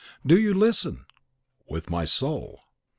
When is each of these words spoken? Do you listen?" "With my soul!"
Do 0.25 0.35
you 0.39 0.55
listen?" 0.55 1.05
"With 1.69 1.91
my 1.91 2.05
soul!" 2.05 2.61